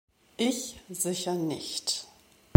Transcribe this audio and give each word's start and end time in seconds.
Ich 0.37 0.79
sicher 0.89 1.35
nicht. 1.35 2.07